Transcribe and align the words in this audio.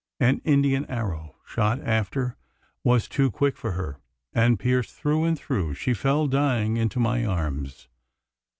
An 0.19 0.41
Indian 0.43 0.87
arrow 0.87 1.35
shot 1.45 1.79
after 1.79 2.35
was 2.83 3.07
too 3.07 3.29
quick 3.29 3.55
for 3.55 3.73
her; 3.73 3.99
and, 4.33 4.57
pierced 4.59 4.95
through 4.95 5.25
and 5.25 5.37
through, 5.37 5.75
she 5.75 5.93
fell 5.93 6.25
dying 6.25 6.75
into 6.75 6.99
my 6.99 7.23
arms. 7.23 7.87